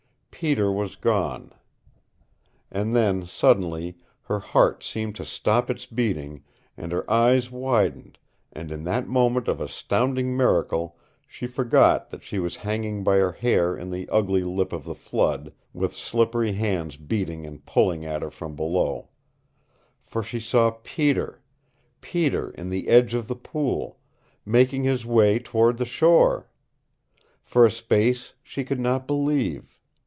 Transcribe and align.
Peter 0.43 0.71
was 0.71 0.95
gone. 0.95 1.53
And 2.71 2.93
then, 2.95 3.27
suddenly, 3.27 3.99
her 4.23 4.39
heart 4.39 4.83
seemed 4.83 5.15
to 5.17 5.23
stop 5.23 5.69
its 5.69 5.85
beating, 5.85 6.43
and 6.75 6.91
her 6.91 7.07
eyes 7.11 7.51
widened, 7.51 8.17
and 8.51 8.71
in 8.71 8.83
that 8.85 9.07
moment 9.07 9.47
of 9.47 9.61
astounding 9.61 10.35
miracle 10.35 10.97
she 11.27 11.45
forgot 11.45 12.09
that 12.09 12.23
she 12.23 12.39
was 12.39 12.55
hanging 12.65 13.03
by 13.03 13.17
her 13.17 13.33
hair 13.33 13.77
in 13.77 13.91
the 13.91 14.09
ugly 14.09 14.43
lip 14.43 14.73
of 14.73 14.83
the 14.83 14.95
flood, 14.95 15.53
with 15.73 15.93
slippery 15.93 16.53
hands 16.53 16.97
beating 16.97 17.45
and 17.45 17.63
pulling 17.67 18.03
at 18.03 18.23
her 18.23 18.31
from 18.31 18.55
below. 18.55 19.09
For 20.01 20.23
she 20.23 20.39
saw 20.39 20.71
Peter 20.83 21.39
Peter 21.99 22.49
in 22.49 22.69
the 22.69 22.87
edge 22.89 23.13
of 23.13 23.27
the 23.27 23.35
pool 23.35 23.99
making 24.43 24.85
his 24.85 25.05
way 25.05 25.37
toward 25.37 25.77
the 25.77 25.85
shore! 25.85 26.49
For 27.43 27.63
a 27.63 27.69
space 27.69 28.33
she 28.41 28.63
could 28.63 28.79
not 28.79 29.05
believe. 29.05 29.77